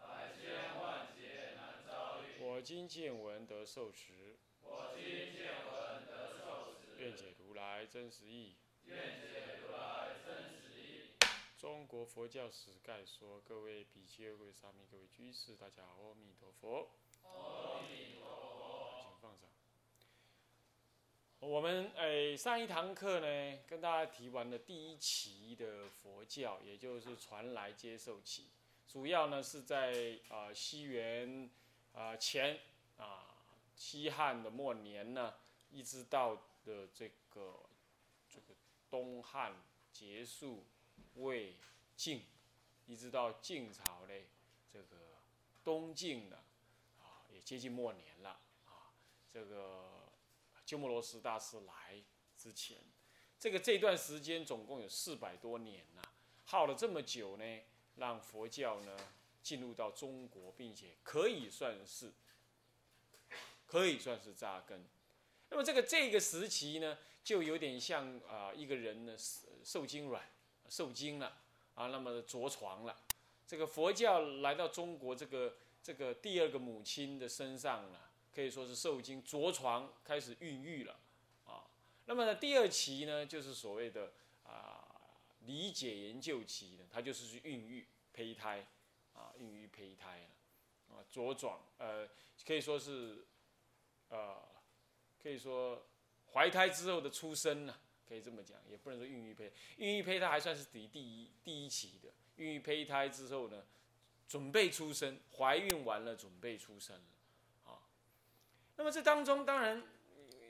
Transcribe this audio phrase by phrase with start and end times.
[0.00, 2.42] 百千万劫难遭遇。
[2.42, 4.36] 我今见闻得受持。
[4.62, 7.02] 我今见闻得受持。
[7.02, 8.56] 愿解如来真实义。
[8.84, 11.10] 愿解如来真实义。
[11.56, 16.90] 中国佛教史概说，各位比丘、各位沙弥、各位居士，大家好，阿弥陀佛。
[17.24, 19.02] 阿弥陀佛。
[19.02, 19.48] 请放上。
[21.40, 28.50] 我们诶上一堂课呢，跟大家提完了第一期的佛教，也就是传来接受期，
[28.88, 31.50] 主要呢是在啊西元
[31.92, 32.58] 啊前
[32.96, 33.36] 啊
[33.76, 35.34] 西汉的末年呢，
[35.70, 37.68] 一直到的这个
[38.28, 38.54] 这个
[38.90, 39.54] 东汉
[39.92, 40.64] 结束
[41.16, 41.56] 魏
[41.94, 42.24] 晋，
[42.86, 44.14] 一直到晋朝的
[44.72, 44.96] 这个
[45.62, 46.38] 东晋呢
[46.98, 48.90] 啊也接近末年了啊
[49.30, 49.96] 这个。
[50.68, 51.98] 鸠摩罗什大师来
[52.36, 52.76] 之前，
[53.38, 56.02] 这个这段时间总共有四百多年呐，
[56.44, 57.62] 耗了这么久呢，
[57.98, 58.96] 让佛教呢
[59.42, 62.12] 进入到中国，并且可以算是
[63.66, 64.84] 可以算是扎根。
[65.50, 69.16] 那么这个这个时期呢，就有点像啊一个人呢
[69.64, 70.22] 受精卵
[70.68, 71.38] 受精了
[71.74, 72.96] 啊，那么着床了。
[73.46, 78.04] 这个佛教来到中国这个这个第二个母亲的身上了。
[78.30, 81.00] 可以说是受精着床开始孕育了，
[81.44, 81.66] 啊，
[82.04, 84.12] 那么呢第二期呢就是所谓的
[85.48, 88.66] 理解研究期呢，它就是去孕育胚胎，
[89.14, 90.28] 啊孕育胚胎，
[90.90, 92.06] 啊茁壮呃
[92.46, 93.26] 可以说是，
[94.10, 94.46] 呃
[95.22, 95.86] 可以说
[96.32, 97.74] 怀胎之后的出生呢，
[98.06, 103.64] 可以这么讲，也不能说孕育胚孕育胚胎还算是第第一第一期的孕育胚胎之后呢，
[104.28, 107.02] 准备出生，怀孕完了准备出生了。
[108.76, 109.82] 那么这当中当然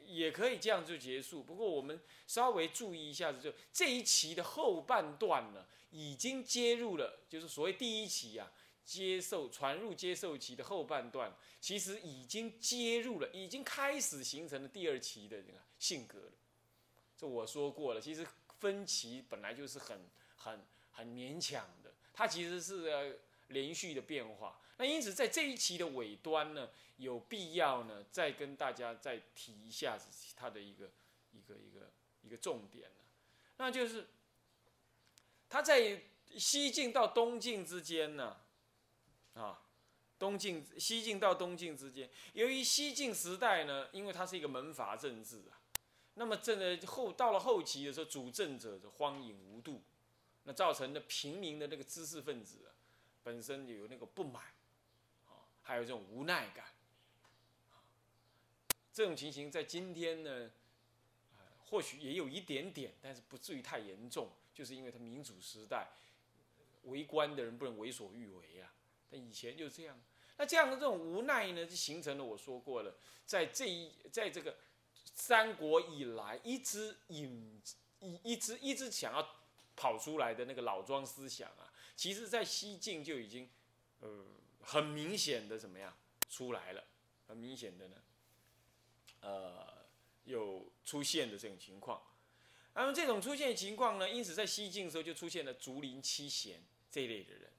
[0.08, 8.50] 也可以这样就结束，不过我们稍微注意一下子，就这一期的后半段呢，已经接入了，就是所谓第一期啊，
[8.84, 16.32] 接受传入接受期的后半段，其实已经接入了，已经开始形成了第二期的这个性格了。
[17.16, 18.26] 这我说过了，其实
[18.58, 24.58] 分歧本来就是很很很勉强的，它其实是连续的变化。
[24.78, 26.70] 那因此在这一期的尾端呢。
[26.98, 30.90] 有必要呢，再跟大家再提一下子它的一个
[31.30, 33.04] 一个一个一个重点呢，
[33.56, 34.08] 那就是
[35.48, 36.02] 它在
[36.36, 38.38] 西晋到东晋之间呢，
[39.34, 39.62] 啊，
[40.18, 45.54] 东晋西晋到东晋之间，由于西晋时代呢，因为它是一个门阀政治啊，
[46.14, 49.84] 那么这个后到了后期的时候，主政者的荒淫无度，
[50.42, 52.74] 那造成的平民的那个知识分子啊，
[53.22, 54.42] 本身有那个不满，
[55.78, 56.66] 有这种无奈感。
[58.92, 60.50] 这种情形在今天呢，
[61.64, 64.30] 或许也有一点点，但是不至于太严重。
[64.52, 65.88] 就是因为他民主时代，
[66.82, 68.72] 为官的人不能为所欲为啊。
[69.08, 69.96] 但以前就这样。
[70.36, 72.94] 那这样的这种无奈呢，就形成了我说过了，
[73.24, 74.56] 在这一在这个
[75.14, 77.62] 三国以来，一直引
[78.00, 79.36] 一一直一直想要
[79.76, 83.48] 跑出来的那个老庄思想啊，其实在西晋就已经
[84.00, 84.26] 呃
[84.68, 85.96] 很明显的怎么样
[86.28, 86.84] 出来了，
[87.26, 87.96] 很明显的呢。
[89.22, 89.86] 呃，
[90.24, 92.02] 有出现的这种情况，
[92.74, 97.50] 那么这种出现情况呢，因此在西晋的时候就出现了竹林七贤这一类的人，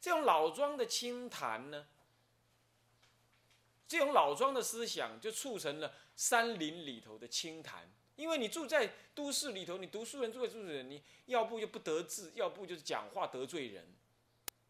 [0.00, 1.86] 这种老庄的清谈呢，
[3.86, 13.86] 这种老庄的思想就促成了山林里头的清谈，因为你住在都市里头，你读书人住在都市人，你要不就不得志，要不就是讲话得罪人，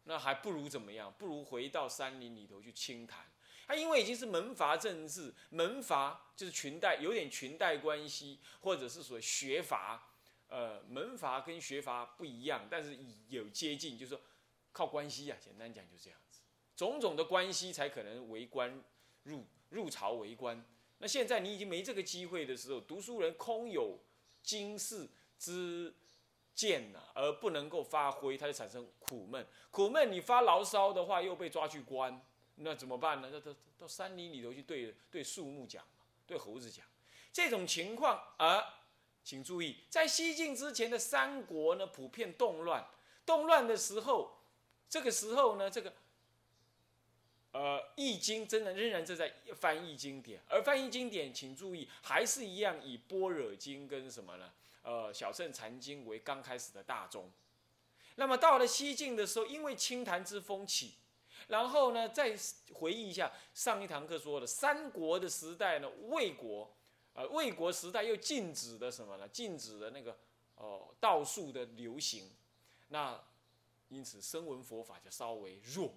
[0.03, 1.13] 那还不如怎么样？
[1.17, 3.25] 不如回到山林里头去清谈。
[3.67, 10.11] 他因为已经是门阀政治，门阀就是裙带，有点裙带关系，或者是说学阀，
[10.49, 12.97] 呃，门阀跟学阀不一样，但是
[13.29, 14.21] 有接近，就是说
[14.73, 16.41] 靠关系啊，简单讲就这样子，
[16.75, 18.83] 种种的关系才可能为官
[19.23, 20.65] 入入朝为官。
[20.97, 23.99] 那现在你已经没这个机会的时候，读书人空有
[24.43, 25.07] 经世
[25.39, 25.95] 之
[26.61, 29.43] 贱呐，而不能够发挥，他就产生苦闷。
[29.71, 32.23] 苦闷，你发牢骚的话，又被抓去关。
[32.57, 33.29] 那怎么办呢？
[33.31, 35.83] 那到到山林里头去对对树木讲，
[36.27, 36.85] 对猴子讲，
[37.33, 38.63] 这种情况而，
[39.23, 42.85] 请注意，在西晋之前的三国呢，普遍动乱。
[43.25, 44.37] 动乱的时候，
[44.87, 45.91] 这个时候呢，这个
[47.53, 54.51] 呃，易经真的仍然是在翻译经典，而翻译经典，请注意，还是一样以般若经跟什么呢？
[54.83, 57.31] 呃，小乘禅经为刚开始的大宗。
[58.15, 60.95] 那么到了西晋的时候，因为清谈之风起，
[61.47, 62.35] 然后呢，再
[62.73, 66.75] 回忆一下上一堂课说的三国的时代呢，魏国，
[67.13, 69.27] 呃，魏国时代又禁止的什么呢？
[69.29, 70.17] 禁止的那个
[70.55, 72.29] 哦，道术的流行，
[72.89, 73.19] 那
[73.89, 75.93] 因此声闻佛法就稍微弱。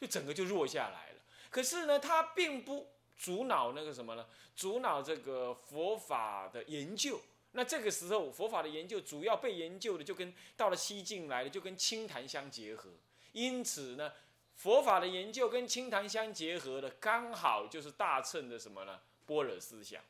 [0.00, 1.20] 就整个就弱下来了。
[1.50, 2.88] 可是呢，它并不
[3.18, 4.26] 阻挠那个什么呢？
[4.56, 7.20] 阻挠这个佛法的研究。
[7.52, 12.90] 那这个时候，佛法的研究主要被研究的，就跟到了西晋来的，就跟清谈相结合。
[13.32, 14.12] 因此呢，
[14.54, 19.00] 佛法的研究跟清谈相结合的，刚好就是大乘的什么呢？
[19.26, 20.02] 般若思想，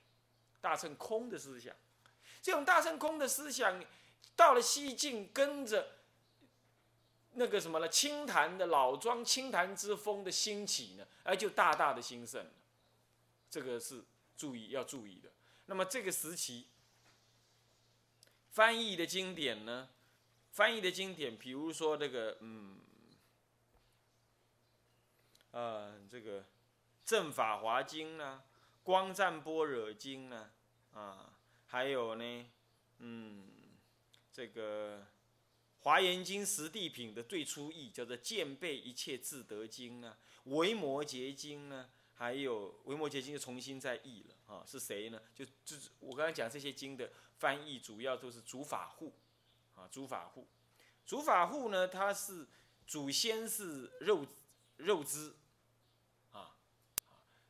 [0.61, 1.75] 大乘空的思想。
[2.43, 3.83] 这种大乘空的思想，
[4.35, 5.97] 到了西晋，跟着。
[7.35, 7.89] 那个什么呢？
[7.89, 12.51] 清谈的老庄清谈之风的兴起呢，而就大大的兴盛了。
[13.49, 14.03] 这个是
[14.37, 15.31] 注意要注意的。
[15.67, 16.67] 那么这个时期
[18.51, 19.89] 翻译的经典呢，
[20.51, 22.79] 翻译的经典，比如说这个嗯，
[25.53, 26.45] 呃，这个
[27.05, 28.43] 正法华经呢，
[28.83, 30.51] 光赞般若经呢，
[30.93, 31.33] 啊，
[31.67, 32.47] 还有呢，
[32.99, 33.49] 嗯，
[34.33, 35.07] 这个。
[35.83, 40.15] 华严经十地品的最初译叫做《见备一切智德经》呢，
[40.55, 41.89] 《维摩诘经》呢，
[42.21, 45.19] 还有《维摩诘经》就重新再译了啊，是谁呢？
[45.35, 49.15] 就就是我刚才讲这些经的翻译，主要都是主法护
[49.75, 50.47] 啊，主法护，
[51.07, 52.47] 主法护呢，他是
[52.87, 54.27] 祖先是肉
[54.77, 55.33] 肉支
[56.31, 56.55] 啊，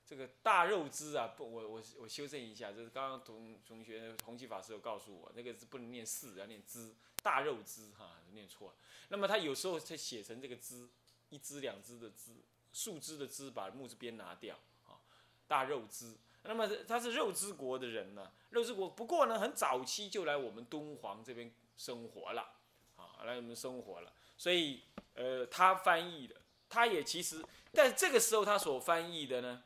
[0.07, 6.95] 这个大肉支啊，不，我我我修正一下，就是刚刚同同学弘基法师有告诉我，那个是不能念四，要念支。
[7.25, 8.75] 大肉枝哈，念错了。
[9.09, 10.89] 那么他有时候他写成这个枝，
[11.29, 12.31] 一枝两枝的枝，
[12.73, 14.57] 树枝的枝，把木字边拿掉
[14.87, 14.99] 啊。
[15.47, 18.89] 大肉枝，那么他是肉之国的人呢，肉之国。
[18.89, 22.55] 不过呢，很早期就来我们敦煌这边生活了
[22.97, 24.13] 啊，来我们生活了。
[24.37, 24.85] 所以
[25.15, 26.37] 呃，他翻译的，
[26.69, 29.63] 他也其实，但这个时候他所翻译的呢，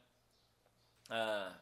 [1.09, 1.55] 呃，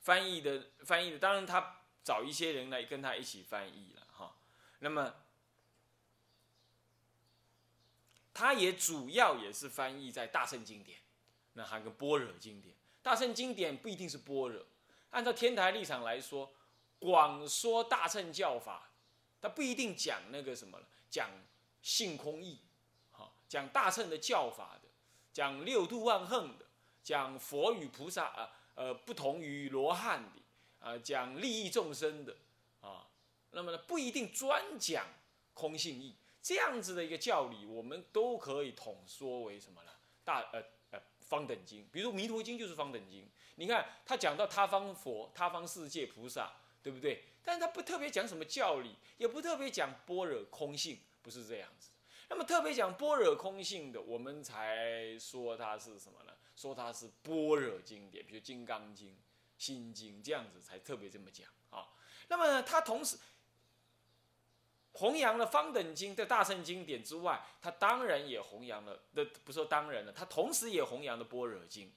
[0.00, 4.06] 翻译的翻译的，当然他找一些人来跟他一起翻译了。
[4.12, 4.36] 哈
[4.80, 5.14] 那么，
[8.34, 10.98] 它也主要也是翻译在大乘经典，
[11.52, 12.74] 那还有个般若经典。
[13.00, 14.66] 大乘经典不一定是般若，
[15.10, 16.52] 按照天台立场来说，
[16.98, 18.90] 广说大乘教法，
[19.40, 21.30] 它不一定讲那个什么了，讲
[21.80, 22.58] 性空义，
[23.12, 24.88] 好，讲大乘的教法的，
[25.32, 26.66] 讲六度万恒的，
[27.02, 30.42] 讲佛与菩萨啊，呃，不同于罗汉的，
[30.80, 32.36] 啊，讲利益众生的，
[32.80, 33.06] 啊。
[33.52, 35.06] 那么呢，不一定专讲
[35.52, 39.90] 空性义这样子的一个教理，我们都可以统说为什么呢？
[40.22, 43.26] 大呃呃方等经，比如《弥陀经》就是方等经。
[43.54, 46.52] 你看他讲到他方佛、他方世界菩萨，
[46.82, 47.24] 对不对？
[47.42, 51.88] 但是他不特别讲什么教理，也不特别讲般若空性，不是这样子。
[52.28, 56.32] 那么特别讲般若空性的，我们才说它是什么呢？
[56.54, 59.08] 说它是般若经典，比如《金刚经》
[59.56, 61.88] 《心经》这样子才特别这么讲啊。
[62.28, 63.16] 那么它同时。
[64.94, 71.92] 弘扬了方等经的大圣经典之外，他当然也弘扬了，那不说当然了，他同时也弘扬了般若经。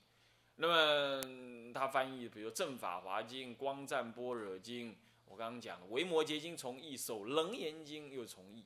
[0.55, 8.65] 那么他翻译，比如正法华经、光赞般若经，我刚刚讲的维摩诘经重译，首楞严经又重译，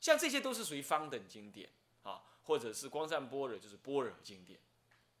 [0.00, 1.68] 像这些都是属于方等经典
[2.04, 4.58] 啊，或者是光赞般若就是般若经典，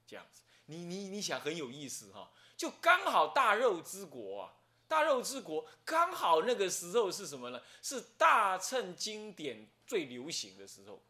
[0.06, 0.40] 这样子。
[0.64, 4.55] 你你你想很有意思哈，就刚好大肉之国啊。
[4.88, 7.60] 大肉之国刚好那个时候是什么呢？
[7.82, 11.02] 是大乘经典最流行的时候。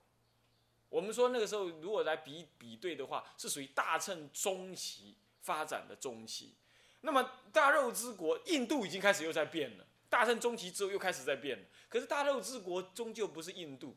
[0.88, 6.54] 我们说那个时候如果来比比对的话，是属于大乘中期发展的中期。
[7.02, 9.84] 那么大肉之国，印度已经开始又在变了。
[10.08, 11.64] 大乘中期之后又开始在变了。
[11.88, 13.94] 可是大肉之国终究不是印度，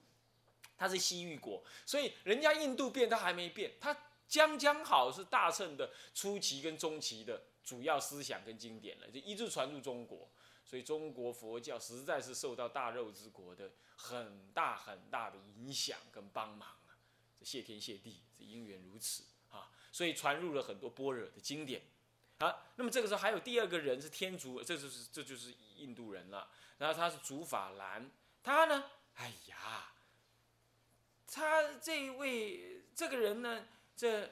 [0.77, 3.95] 它是西域国，所以人家印度变，它还没变，它
[4.27, 7.41] 将将好是大乘的初期跟中期的。
[7.63, 10.29] 主要思想跟经典了，就一直传入中国，
[10.65, 16.97] 所以中国佛教实在是受到大肉之国的很大很大的影响跟帮忙啊！
[17.39, 19.71] 这谢天谢地，这因缘如此啊！
[19.91, 21.83] 所以传入了很多般若的经典
[22.39, 22.65] 啊。
[22.75, 26.49] 那么这个时候还有第二个人是天竺，这就是这就是印度人了。
[26.77, 28.09] 然后他是竺法兰，
[28.41, 28.85] 他呢，
[29.15, 29.93] 哎呀，
[31.27, 34.31] 他这位这个人呢，这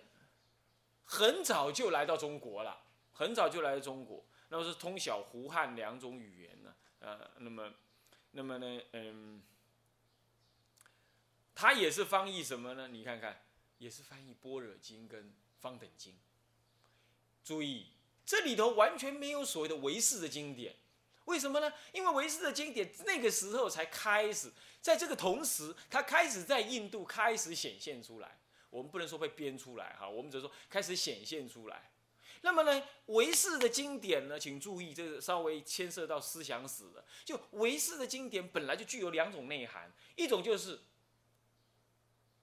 [1.03, 2.86] 很早就来到中国了。
[3.17, 7.73] 很早就来中国，那么是通晓胡汉两种语言呢，呃，那么，
[8.29, 9.41] 那么呢，嗯，
[11.55, 12.87] 他也是翻译什么呢？
[12.89, 13.41] 你看看，
[13.79, 15.23] 也是翻译《般若经》跟
[15.59, 16.13] 《方等经》。
[17.43, 17.87] 注意，
[18.23, 20.75] 这里头完全没有所谓的唯识的经典，
[21.25, 21.73] 为什么呢？
[21.93, 28.37] 因为唯识的经典那个时候才开始，在这个同时，它开始在印度开始显现出来。
[28.69, 31.89] 我们不能说被编出来哈，我们只是说开始显现出来。
[32.41, 37.03] 那么呢，唯识的经典呢，请注意，这个稍微牵涉到思想史了。
[37.25, 40.79] 就唯识的经典本来就具有两种内涵，一种就是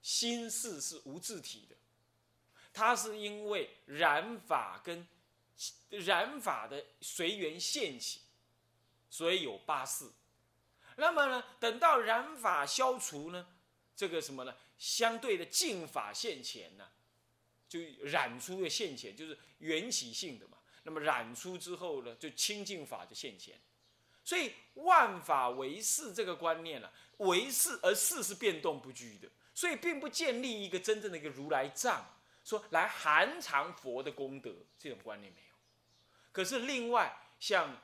[0.01, 1.75] 心事是无自体的，
[2.73, 5.07] 它是因为染法跟
[5.89, 8.21] 染法的随缘现起，
[9.09, 10.11] 所以有八事。
[10.97, 13.47] 那么呢，等到染法消除呢，
[13.95, 14.55] 这个什么呢？
[14.77, 16.89] 相对的净法现前呢？
[17.75, 20.57] 就染出的现前，就是缘起性的嘛。
[20.83, 23.59] 那么染出之后呢，就清净法就现前。
[24.23, 32.05] 所以万法唯识这个观念呢，唯识而识是变动不居的，所以并不建立一个真正的一个如来藏，
[32.43, 35.55] 说来含藏佛的功德这种观念没有。
[36.31, 37.81] 可是另外像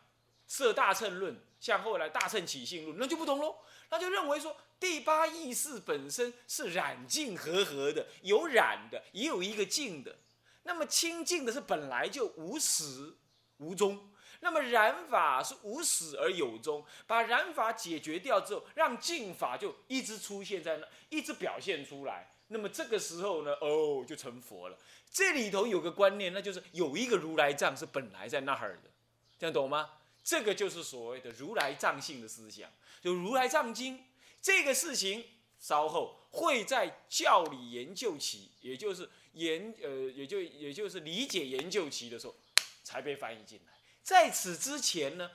[0.47, 3.57] 色大乘论，像后来大乘起信论，那就不同喽，
[3.89, 4.55] 那就认为说。
[4.81, 10.17] 第八意识本身是染净合合的，有染的，也有一个净的。
[10.63, 13.13] 那么清净的是本来就无始
[13.57, 16.83] 无终，那么染法是无始而有终。
[17.05, 22.27] 把染法解决掉之后，让净法就一直出现在那，一直表现出来。
[22.47, 24.75] 那么这个时候呢，哦，就成佛了。
[25.11, 28.89] 这里头有个观念，那就是有一个如来藏是本来在那儿的，
[29.37, 29.91] 这样懂吗？
[30.23, 32.67] 这个就是所谓的如来藏性的思想，
[32.99, 34.03] 就如来藏经。
[34.41, 35.25] 这个事情
[35.59, 42.35] 稍后会在教理研究期，也就是研呃，也就也就是理解研究期的时候，
[42.83, 43.73] 才被翻译进来。
[44.01, 45.29] 在此之前呢，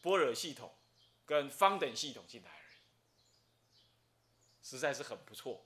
[0.00, 0.72] 般若系统
[1.26, 2.78] 跟方等系统进来而已，
[4.62, 5.62] 实在是很不错。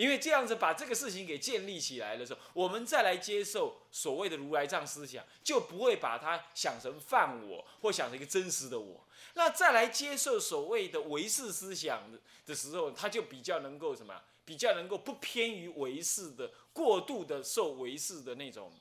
[0.00, 9.06] 因为这样子把这个事情给建立起来的时候，我们再来接受所谓的如来藏思想，就不会把它想成犯我，或想成一个真实的我。
[9.34, 12.04] 那再来接受所谓的唯识思想
[12.46, 14.22] 的时候，他就比较能够什么？
[14.46, 18.72] 比较能够不偏于唯识的过度的受唯识的那种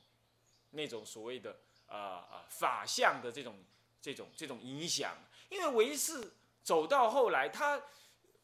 [0.72, 3.62] 那种所谓的啊啊法相的这种
[4.02, 5.18] 这种这种影响。
[5.50, 6.32] 因为唯识
[6.64, 7.82] 走到后来，他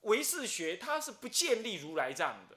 [0.02, 2.55] 唯识学他是不建立如来藏的，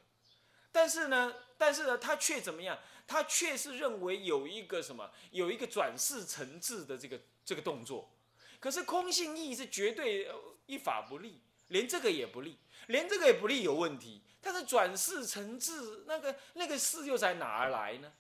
[0.79, 2.79] 但是呢，但是呢，他却怎么样？
[3.05, 5.11] 他却是认为有一个什么？
[5.33, 8.09] 有一个转世成智的这个这个动作。
[8.61, 10.31] 可是空性义是绝对
[10.67, 12.57] 一法不立，连这个也不立，
[12.87, 14.23] 连这个也不立有问题。
[14.41, 18.13] 但是转世成智，那个那个世又在哪儿来呢？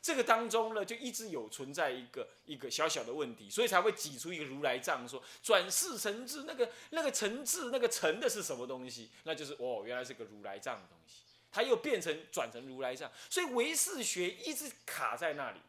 [0.00, 9.10] 这个当中呢，就一直有存在一个一个小小的问题，所以才会挤出一个如来藏，说转世成智，那个那个成智那个成的是什么东西？
[9.24, 11.22] 那就是哦，原来是个如来藏的东西，
[11.56, 15.60] 他又变成转成如来藏，所以唯识学一直卡在那里。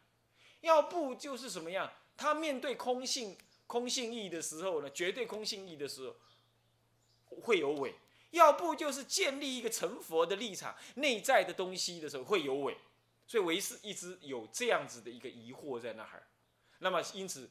[0.60, 1.90] 要不就是什么样？
[2.14, 3.34] 他面对空性。
[3.66, 6.16] 空性义的时候呢，绝对空性义的时候
[7.42, 7.92] 会有伪；
[8.30, 12.74] 要不就是建立一个成佛的立场，内在的东西的时候会有伪。
[13.26, 16.26] 所以唯识一直有这样子的一个疑惑在那儿。
[16.78, 17.50] 那么因此，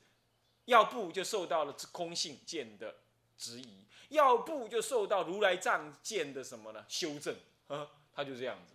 [0.65, 2.95] 要不就受到了空性见的
[3.37, 6.83] 质疑，要不就受到如来藏见的什么呢？
[6.89, 7.35] 修正，
[7.67, 7.87] 啊，
[8.17, 8.73] 他就这样子。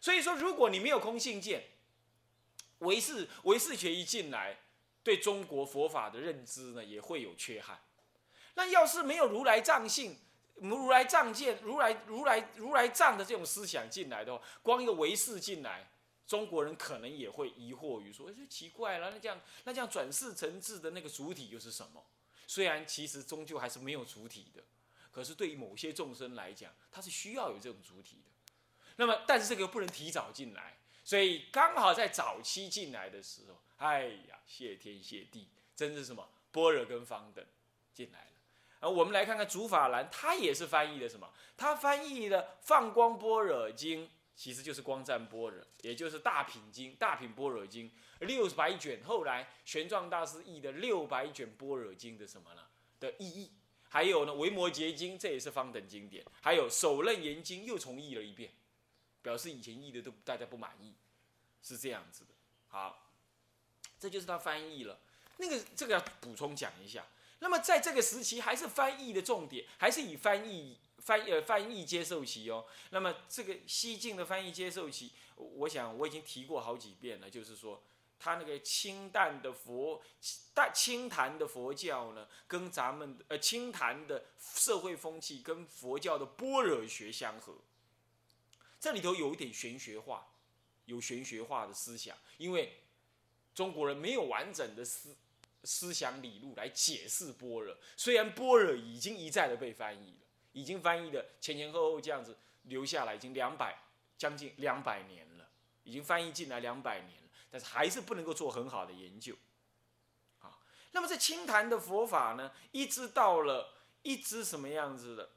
[0.00, 1.64] 所以说，如果你没有空性见，
[2.78, 4.58] 唯识唯识学一进来。
[5.04, 7.80] 对中国佛法的认知呢，也会有缺憾。
[8.54, 10.16] 那要是没有如来藏性、
[10.54, 15.90] 如来藏见、如来如来如来藏的这种思想进来的话，光一个唯识进来，
[16.24, 22.04] 中国人可能也会疑惑于说：，哎，奇怪了，那这样那这样转世成智的那个主体又是什么？
[22.46, 24.62] 虽然其实终究还是没有主体的，
[25.10, 28.30] 可是对于某些众生来讲，他是需要有这种主体的。
[28.96, 33.58] 那么，但是这个不能提早进来，所以刚好在早期进来的时候。
[33.78, 37.44] 哎呀，谢天谢地，真是什么般若跟方等
[37.92, 38.26] 进来了。
[38.78, 41.28] 啊，我们来看看竺法兰，他也是翻译的什么？
[41.56, 44.06] 他翻译的《放光般若经》，
[44.36, 49.02] 其实就是光赞般若，也就是大品经、大品般若经六百卷。
[49.02, 52.62] 后来玄奘大师译的六百卷般若经的什么呢？
[53.00, 53.50] 的意义。
[53.88, 56.24] 还有呢，《维摩诘经》，这也是方等经典。
[56.40, 58.50] 还有《首楞严经》，又重译了一遍，
[59.22, 60.94] 表示以前译的都大家不满意，
[61.62, 62.30] 是这样子的。
[62.68, 62.98] 好。
[63.98, 64.98] 这就是他翻译了，
[65.36, 67.06] 那个这个要补充讲一下。
[67.38, 72.66] 那么在这个时期，还是翻译的重点，还是以翻译翻呃翻译接受期哦。
[72.90, 77.80] 那么这个西晋的翻译接受期，我想我已经提过好几遍了，就是说
[78.18, 80.02] 他那个清淡的佛
[80.52, 87.54] 淡清谈的佛教呢，跟咱们呃清谈的社会风气跟佛教的般若学相合。
[88.82, 90.26] 这里头有一点玄学化，
[90.86, 92.82] 有玄学化的思想，因为
[93.54, 95.16] 中国人没有完整的思
[95.62, 97.78] 思想理路来解释般若。
[97.96, 103.78] 虽然般若已经一再的被翻译了，已经翻译的前前后后这样子留下来，已经两百
[104.18, 105.48] 将近两百年了，
[105.84, 109.36] 已经翻译进来两百年了，但是还是不能够做很好的研究。
[110.40, 110.58] 啊，
[110.90, 115.30] 那么在清谈的佛法呢，一直到了一直什么样子的？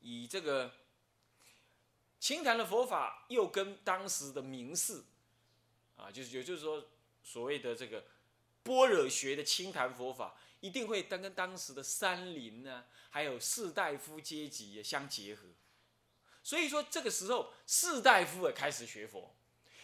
[0.00, 0.70] 以这个
[2.26, 5.00] 清谈的佛法，又跟当时的名士，
[5.94, 6.84] 啊，就是也就是说，
[7.22, 8.04] 所谓的这个
[8.64, 15.42] 般若学的清谈佛法，一定会跟跟当时的山林呢，还有士大夫阶级也相结合。
[16.42, 19.32] 所以说，这个时候士大夫也开始学佛，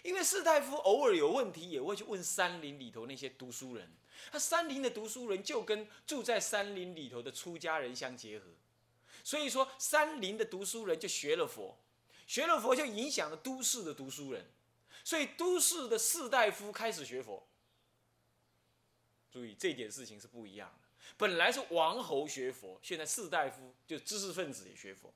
[0.02, 3.88] 因为士大夫偶尔有问题，也会去问山林里头那些读书人。
[4.32, 8.46] 他山林的读书人就跟住在山林里头的出家人相结合。
[9.22, 11.78] 所以说，山林的读书人就学了佛，
[12.32, 14.42] 学了佛就影响了都市的读书人，
[15.04, 17.46] 所以都市的士大夫开始学佛。
[19.30, 20.88] 注意这点事情是不一样的。
[21.18, 25.12] 本来是王侯学佛，现在士大夫就知识分子也学佛。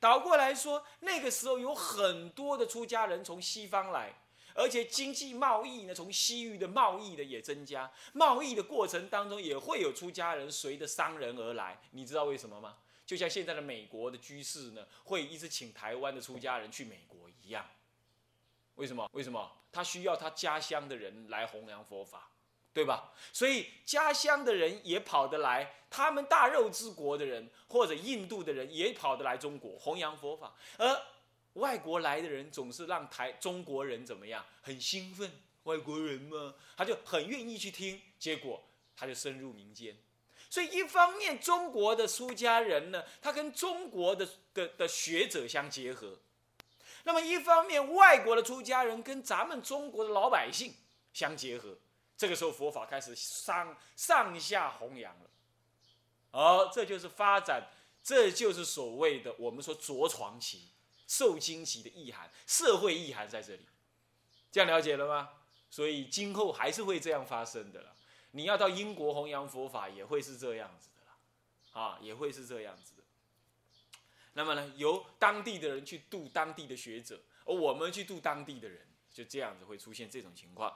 [0.00, 4.12] 倒过来说，那个时候有很多的出家人从西方来，
[4.56, 11.80] 而且经济贸易呢，从西域的贸易的也增加，贸易的过程当中也会有出家人随着商人而来。
[11.92, 12.78] 你知道为什么吗？
[13.12, 17.68] 就像现在的美国的居士呢，会一直请台湾的出家人去美国一样。
[18.76, 19.06] 为什么？
[19.12, 19.52] 为什么？
[19.70, 22.30] 他需要他家乡的人来弘扬佛法，
[22.72, 23.12] 对吧？
[23.30, 31.02] 所以家乡的人也跑得来，他们大肉之国的人或者印度的人也跑得来中国弘扬佛法，而
[31.52, 34.42] 外国来的人总是让台中国人怎么样？
[34.62, 35.30] 很兴奋，
[35.64, 38.64] 外国人嘛，他就很愿意去听，结果
[38.96, 39.94] 他就深入民间。
[40.52, 46.18] 所以，一方面，中国的出家人呢，他跟中国的的的学者相结合；
[47.04, 50.74] 那么，一方面，外国的出家人跟咱们中国的老百姓
[51.14, 51.78] 相结合。
[52.18, 55.30] 这个时候，佛法开始上上下弘扬了。
[56.32, 57.70] 而这就是发展，
[58.04, 60.68] 这就是所谓的我们说着床期、
[61.08, 63.64] 受惊期的意涵，社会意涵在这里。
[64.50, 65.30] 这样了解了吗？
[65.70, 67.96] 所以，今后还是会这样发生的了。
[68.32, 73.02] 你要到英国弘扬佛法，也会是这样子的啦，啊，也会是这样子的。
[74.34, 80.74] 那么呢，由当地的人去度当地的学者，而我们去度当地的人，就这样子会出现这种情况。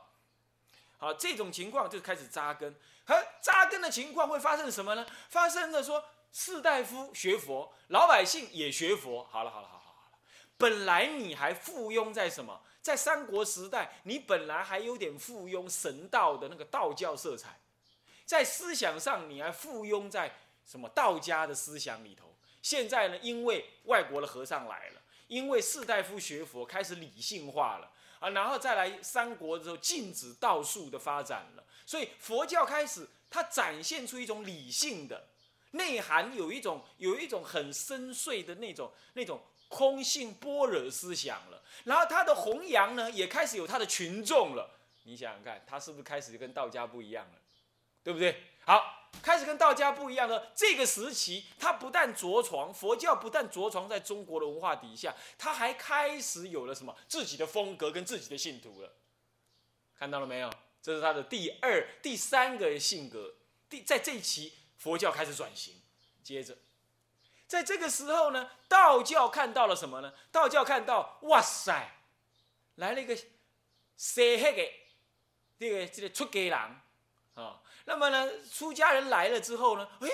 [0.99, 2.75] 好，这种情况就开始扎根。
[3.07, 5.07] 和扎根的情况会发生什么呢？
[5.29, 9.25] 发生的说，士大夫学佛，老百姓也学佛。
[9.25, 10.19] 好了，好了，好了好了。
[10.59, 12.61] 本来你还附庸在什么？
[12.87, 17.59] 在三国时代，你本来还有点附庸神道的那个道教色彩，
[18.25, 20.33] 在思想上你还附庸在
[20.64, 22.33] 什么道家的思想里头。
[22.62, 35.27] 现在呢，因为外国的和尚来了，因为士大夫学佛开始理性化了啊，然后再来三国之后禁止道术的发展了，所以佛教开始它展现出一种理性的
[35.72, 39.42] 内涵，有一种有一种很深邃的那种那种。
[39.68, 44.79] 空性般若思想了，然后他的弘扬呢，也开始有他的群众了。
[45.05, 47.35] 你想想看，他是不是开始就跟道家不一样了？
[48.03, 48.43] 对不对？
[48.65, 50.51] 好，开始跟道家不一样了。
[50.55, 58.93] 这个时期，他不但着床，佛教不但着床在中国的文化底下，他还开始有了什么自己的风格跟自己的信徒了。
[59.99, 60.51] 看到了没有？
[60.83, 63.35] 这是他的第二、第三个性格。
[63.69, 65.81] 第在这一期，佛教开始转型，
[66.23, 66.57] 接着。
[67.46, 70.12] 在这个时候呢，道教看到了什么呢？
[70.32, 71.92] 道教看到，哇塞，
[72.76, 73.16] 来了一个
[73.96, 74.72] 谁黑的
[75.59, 76.52] 这个这个出家人
[77.35, 77.62] 啊。
[77.85, 80.09] 那么呢，出家人来了之后呢，哎，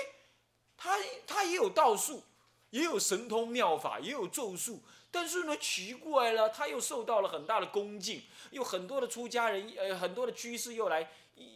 [0.77, 2.23] 他他也有道术，
[2.69, 4.81] 也有神通妙法，也有咒术。
[5.09, 11.11] 但是呢，奇怪了，他又受到了很大的恭敬，有很多的出家人，呃，很多的居士又来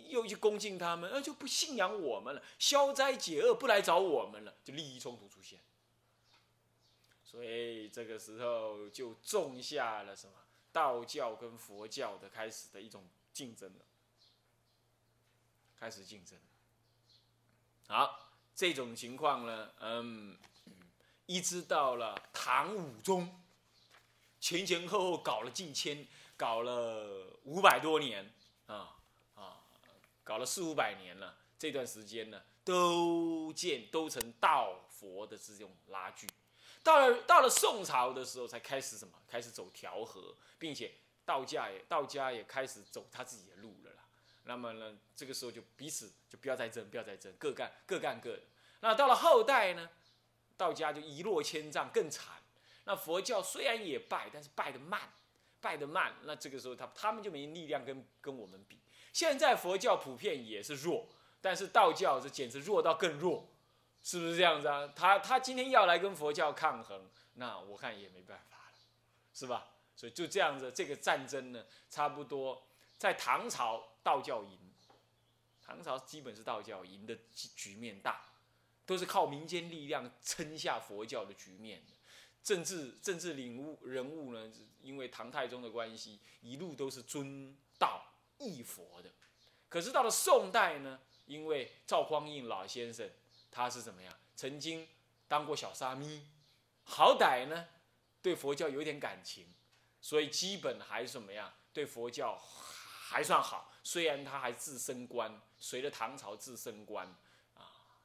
[0.09, 5.59] 又去恭敬他们，那就不信仰我们了，消灾解厄不来找我们了，就利益冲突出现。
[7.29, 10.33] 所以这个时候就种下了什么
[10.71, 13.85] 道教跟佛教的开始的一种竞争了，
[15.77, 16.39] 开始竞争。
[17.85, 20.37] 好，这种情况呢，嗯，
[21.25, 23.43] 一直到了唐武宗，
[24.39, 28.33] 前前后后搞了近千，搞了五百多年
[28.67, 28.97] 啊
[29.35, 29.65] 啊，
[30.23, 31.37] 搞了四五百年了。
[31.59, 36.29] 这段时间呢，都见都成道佛的这种拉锯。
[36.87, 39.11] 到了到了宋朝的时候，才开始什么？
[39.27, 40.93] 开始走调和，并且
[41.25, 44.05] 道家也道家也开始走他自己的路了啦。
[44.45, 48.43] 那么呢，这个时候就彼此就不要再争，不要再争，各干各干各的。
[48.79, 49.89] 那到了后代呢，
[50.55, 52.35] 道家就一落千丈，更惨。
[52.85, 55.11] 那佛教虽然也败，但是败得慢，
[55.59, 56.15] 败得慢。
[56.23, 58.79] 那这个时候他他们就没力量跟跟我们比。
[59.11, 61.09] 现在佛教普遍也是弱，
[61.41, 63.49] 但是道教是简直弱到更弱，
[64.03, 64.91] 是不是这样子啊？
[64.95, 68.79] 他他今天要来跟佛教抗衡，那我看也没办法了，
[69.33, 69.73] 是吧？
[69.95, 74.57] 所以就这样子，这个战争呢，差不多在唐朝道教赢，
[75.61, 78.23] 唐朝基本是道教赢的局面大。
[78.85, 81.91] 都是靠民间力量撑下佛教的局面的
[82.41, 84.49] 政治政治领悟人物呢，
[84.81, 88.01] 因为唐太宗的关系，一路都是尊道
[88.37, 89.09] 义佛的。
[89.67, 93.09] 可是到了宋代呢，因为赵匡胤老先生
[93.51, 94.13] 他是怎么样？
[94.35, 94.87] 曾经
[95.27, 96.27] 当过小沙弥，
[96.83, 97.67] 好歹呢
[98.21, 99.53] 对佛教有点感情，
[100.01, 101.53] 所以基本还是怎么样？
[101.73, 103.71] 对佛教还算好。
[103.83, 107.15] 虽然他还自升官，随着唐朝自升官。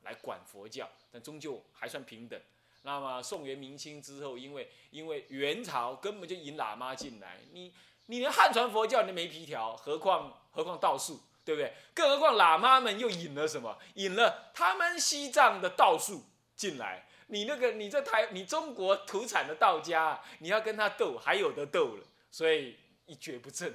[0.05, 2.43] 来管佛教，但终究还算平等。
[2.83, 7.73] 那么宋元明清之后，因为因为元朝根本就引喇嘛进来，你
[8.07, 11.75] 你连汉传佛教你都没皮条，何况何况道术，对不对？
[11.95, 13.79] 更何况喇嘛们又引了什么？
[13.95, 16.25] 引了他们西藏的道术
[16.57, 17.07] 进来。
[17.27, 22.07] 你那个你在台，你中国土产的道家，你要跟他斗，还有的斗了。
[22.31, 23.75] 所以一蹶不振。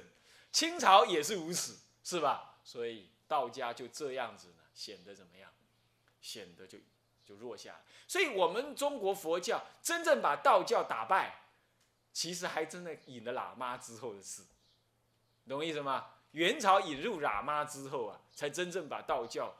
[0.50, 2.58] 清朝也是如此，是吧？
[2.64, 5.50] 所以道家就这样子呢，显得怎么样？
[6.20, 6.78] 显得就
[7.24, 11.42] 就弱下来，所以我们中国佛教真正把道教打败，
[12.12, 14.42] 其实还真的引了喇嘛之后的事，
[15.48, 16.06] 懂我意思吗？
[16.32, 19.54] 元朝引入喇嘛之后啊，才真正把道教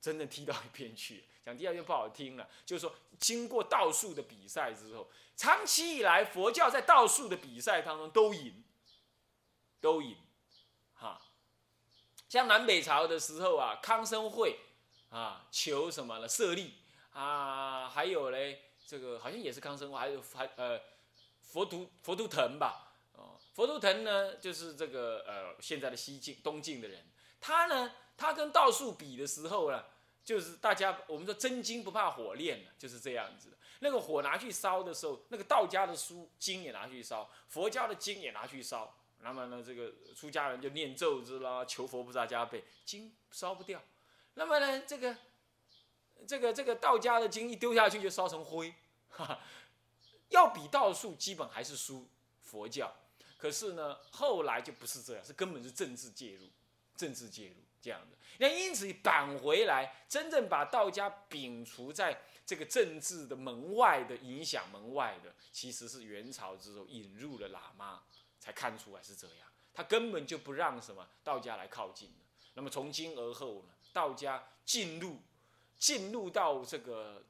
[0.00, 1.24] 真正踢到一边去。
[1.44, 8.64] 讲第二遍不好听了，就是说经过道术的比赛之后，长期以来佛教在道术的比赛当中都赢，
[9.80, 10.16] 都赢，
[10.94, 11.20] 哈，
[12.28, 14.58] 像南北朝的时候啊，康生会。
[15.10, 16.28] 啊，求什么了？
[16.28, 16.74] 舍利
[17.12, 20.80] 啊，还有嘞，这个好像也是康生，还有还呃，
[21.40, 27.04] 佛图佛图腾吧，哦，佛图腾呢，就是这个呃，现在的西晋东晋的人，
[27.40, 29.84] 他呢，他跟道术比的时候呢，
[30.24, 33.56] 就是大家我们说真金不怕火炼就是这样子的。
[33.80, 43.82] 那个火拿去烧的时候，那个道家的书经也拿去烧，佛教的经也拿去烧，那么呢，这个出家人就念咒子啦，求佛菩萨加倍，经烧不掉。
[44.34, 45.16] 那么呢，这个，
[46.26, 48.74] 这个这个道家的经一丢下去就烧成灰，
[49.10, 49.40] 哈哈，
[50.30, 52.08] 要比道术基本还是输
[52.40, 52.94] 佛教。
[53.44, 56.48] 可是呢，后来就不是这样，是根本是政治介入，
[56.96, 58.16] 政治介入这样的。
[58.38, 68.04] 那因此扳回来，真正把道家摒除在这个政治的门外的影响门外的，其实是元朝之后引入了喇嘛，
[68.40, 69.46] 才看出来是这样。
[69.74, 72.10] 他根本就不让什么道家来靠近
[72.54, 73.74] 那么从今而后呢？
[73.92, 75.18] 道家进入，
[75.78, 77.22] 进入到这个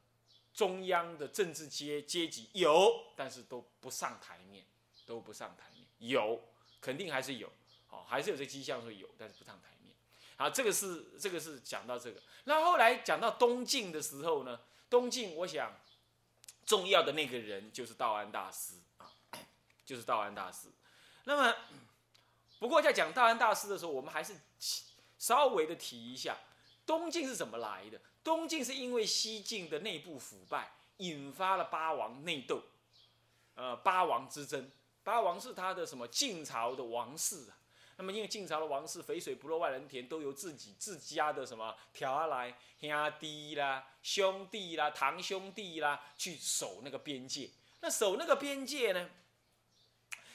[0.52, 4.64] 中央的政治阶阶级有，但是都不上台面，
[5.04, 5.64] 都不上台。
[6.08, 6.40] 有，
[6.80, 7.50] 肯定还是有，
[7.86, 9.94] 好，还是有这迹象说有，但是不上台面。
[10.36, 12.20] 好，这个是这个是讲到这个。
[12.44, 15.72] 那后来讲到东晋的时候呢，东晋我想
[16.66, 19.10] 重要的那个人就是道安大师啊，
[19.84, 20.68] 就是道安大师。
[21.24, 21.56] 那么，
[22.58, 24.34] 不过在讲道安大师的时候，我们还是
[25.18, 26.36] 稍微的提一下。
[26.86, 27.98] 东晋是怎么来的？
[28.22, 32.62] 东晋是因为西晋的内部腐败，引发了八王内斗，
[33.54, 34.70] 呃，八王之争。
[35.04, 36.08] 八王是他的什么？
[36.08, 37.58] 晋朝的王室啊。
[37.96, 47.50] 那么因为晋朝的王室肥水不落外人田，都由自己自家的什么调来兄弟啦、兄弟啦、堂兄弟啦去守那个边界。
[47.80, 49.10] 那守那个边界呢？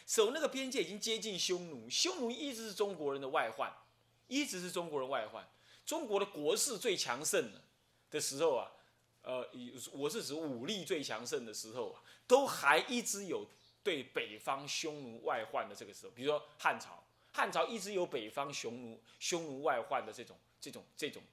[0.08, 3.76] 守那个边界已经接近匈奴，匈奴一直是中国人的外患，
[4.28, 5.46] 一直是中国人外患。
[5.86, 7.52] 中国的国势最强盛
[8.10, 8.72] 的时候啊，
[9.24, 9.46] 呃，
[9.92, 13.46] 我是指武力最强盛的时候啊，都还一直有
[13.84, 21.24] 对北方匈奴外患的这个时候，比如说汉朝，汉朝一直有北方匈奴匈奴外患的这种这种这种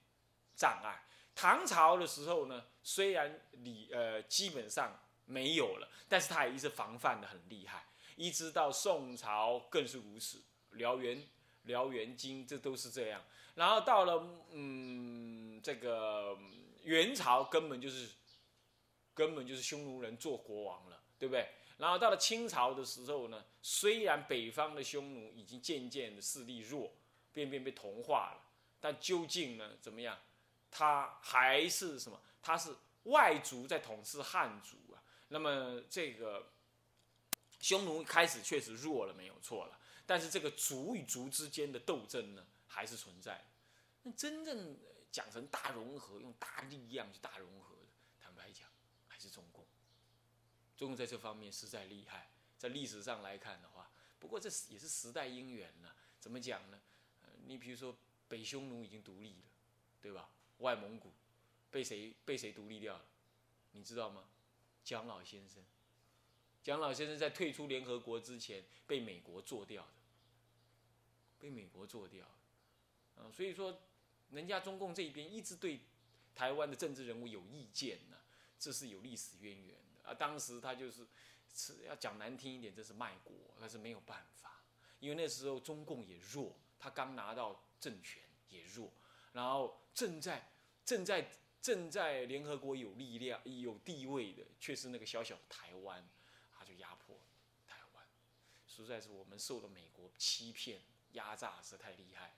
[0.55, 1.03] 障碍。
[1.35, 7.85] 唐朝的时候呢，虽然你呃基本上没有了，但是他也一直防范的很厉害，
[8.17, 11.23] 一直到宋朝更是如此，辽元
[11.65, 13.23] 辽元金这都是这样。
[13.55, 16.39] 然后到了嗯，这个
[16.85, 18.09] 元朝根本就是，
[19.13, 21.49] 根本就是匈奴人做国王了，对不对？
[21.79, 26.93] 然后到了清朝的时候呢，虽然北方的匈奴已经渐渐的势力弱，
[27.33, 28.43] 便便被同化了，
[28.81, 30.19] 但究竟呢怎么样？
[30.71, 32.21] 他还是什么？
[32.43, 35.03] 他是外族在统治汉族啊。
[35.29, 36.53] 那么这个
[37.61, 39.79] 匈奴开始确实弱了，没有错了。
[40.07, 42.47] 但是这个族与族之间的斗争呢？
[42.69, 43.43] 还是存在，
[44.03, 44.77] 那真正
[45.11, 47.87] 讲成大融合，用大力量去大融合的，
[48.21, 48.69] 坦白讲，
[49.09, 49.31] 还是
[50.77, 55.97] 中共，在这方面实在厉害，在历史上来看的话，不过这也是时代因缘了。
[56.21, 56.81] 怎么讲呢？
[57.47, 57.97] 你比如说
[58.29, 59.49] 北匈奴已经独立了，
[60.01, 60.29] 对吧？
[60.59, 61.13] 外蒙古
[61.71, 63.05] 被谁被谁独立掉了？
[63.73, 64.29] 你知道吗？
[64.83, 65.63] 蒋老先生。
[66.63, 69.93] 蒋老先生在退出联合国之前被美国做掉的，
[71.39, 72.27] 被美国做掉。
[73.17, 73.81] 啊，所以说，
[74.31, 75.81] 人家中共这边一直对
[76.35, 78.17] 台湾的政治人物有意见呢，
[78.59, 80.15] 这是有历史渊源啊。
[80.15, 81.07] 当时他就是，
[81.55, 84.63] 是要讲难听一点，这是卖国，但是没有办法，
[85.01, 88.91] 因为那时候中共也弱，他刚拿到政权也弱，
[89.33, 90.51] 然后正在
[90.85, 96.09] 正在正在联合国有力量有地位的，却是那个小小的台湾。
[96.59, 97.15] 他就压迫
[97.67, 98.05] 台湾，
[98.67, 100.81] 实在是我们受了美国欺骗
[101.13, 102.35] 压榨，是太厉害，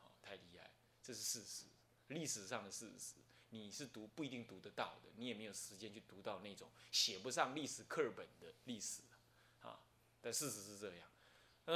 [0.00, 1.66] 哦，太厉害，这是事实，
[2.08, 3.14] 历史上的事实，
[3.50, 9.02] 你是读不一定读得到的，你也没有时间去读到那种写不上历史课本的历史
[9.60, 9.78] 啊，
[10.20, 11.08] 但事实是这样。